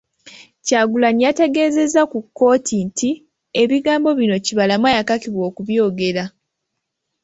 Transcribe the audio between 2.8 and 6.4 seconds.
nti, ebigambo bino Kibalama yakakiddwa okubyogera.